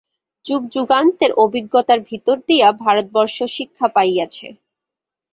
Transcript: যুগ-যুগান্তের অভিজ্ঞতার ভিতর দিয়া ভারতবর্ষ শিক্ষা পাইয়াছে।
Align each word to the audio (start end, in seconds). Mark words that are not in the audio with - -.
যুগ-যুগান্তের 0.45 1.31
অভিজ্ঞতার 1.37 1.99
ভিতর 2.09 2.35
দিয়া 2.47 2.67
ভারতবর্ষ 2.83 3.37
শিক্ষা 3.55 3.87
পাইয়াছে। 3.87 4.47